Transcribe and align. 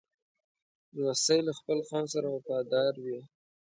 لمسی 0.95 1.39
له 1.47 1.51
خپل 1.59 1.77
قوم 1.89 2.05
سره 2.13 2.27
وفادار 2.31 2.93
وي. 3.03 3.19